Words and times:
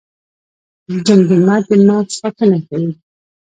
جمجمه 1.05 1.55
د 1.67 1.69
مغز 1.87 2.11
ساتنه 2.19 2.57
کوي 2.67 2.91